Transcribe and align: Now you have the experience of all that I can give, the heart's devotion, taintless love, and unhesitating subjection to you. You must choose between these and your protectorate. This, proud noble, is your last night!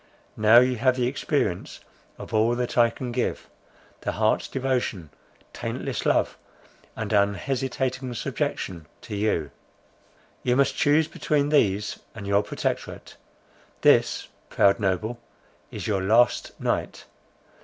Now 0.35 0.61
you 0.61 0.77
have 0.77 0.95
the 0.95 1.05
experience 1.05 1.79
of 2.17 2.33
all 2.33 2.55
that 2.55 2.75
I 2.75 2.89
can 2.89 3.11
give, 3.11 3.47
the 3.99 4.13
heart's 4.13 4.47
devotion, 4.47 5.11
taintless 5.53 6.07
love, 6.07 6.39
and 6.95 7.13
unhesitating 7.13 8.15
subjection 8.15 8.87
to 9.01 9.15
you. 9.15 9.51
You 10.41 10.55
must 10.55 10.73
choose 10.75 11.07
between 11.07 11.49
these 11.49 11.99
and 12.15 12.25
your 12.25 12.41
protectorate. 12.41 13.15
This, 13.81 14.27
proud 14.49 14.79
noble, 14.79 15.19
is 15.69 15.85
your 15.85 16.01
last 16.01 16.59
night! 16.59 17.05